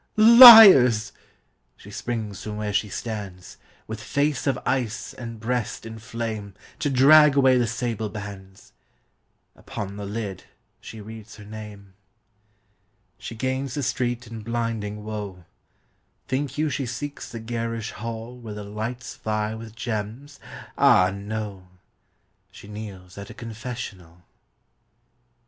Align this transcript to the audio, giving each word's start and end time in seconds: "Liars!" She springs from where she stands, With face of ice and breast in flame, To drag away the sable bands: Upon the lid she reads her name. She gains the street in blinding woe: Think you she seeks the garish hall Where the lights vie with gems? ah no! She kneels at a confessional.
"Liars!" 0.41 1.11
She 1.77 1.91
springs 1.91 2.41
from 2.41 2.57
where 2.57 2.73
she 2.73 2.89
stands, 2.89 3.57
With 3.85 4.01
face 4.01 4.47
of 4.47 4.57
ice 4.65 5.13
and 5.13 5.39
breast 5.39 5.85
in 5.85 5.99
flame, 5.99 6.55
To 6.79 6.89
drag 6.89 7.35
away 7.37 7.59
the 7.59 7.67
sable 7.67 8.09
bands: 8.09 8.73
Upon 9.55 9.97
the 9.97 10.07
lid 10.07 10.45
she 10.79 10.99
reads 11.01 11.35
her 11.35 11.45
name. 11.45 11.93
She 13.19 13.35
gains 13.35 13.75
the 13.75 13.83
street 13.83 14.25
in 14.25 14.41
blinding 14.41 15.03
woe: 15.03 15.45
Think 16.27 16.57
you 16.57 16.71
she 16.71 16.87
seeks 16.87 17.31
the 17.31 17.39
garish 17.39 17.91
hall 17.91 18.35
Where 18.39 18.55
the 18.55 18.63
lights 18.63 19.15
vie 19.17 19.53
with 19.53 19.75
gems? 19.75 20.39
ah 20.79 21.11
no! 21.13 21.67
She 22.51 22.67
kneels 22.67 23.19
at 23.19 23.29
a 23.29 23.35
confessional. 23.35 24.23